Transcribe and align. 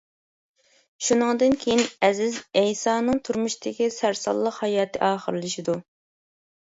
شۇنىڭدىن 1.07 1.53
كىيىن 1.63 1.83
ئەزىز 2.07 2.39
ئەيسانىڭ 2.61 3.21
تۇرمۇشىدىكى 3.29 3.91
سەرسانلىق 3.99 4.59
ھاياتى 4.67 5.03
ئاخىرلىشىدۇ. 5.11 5.77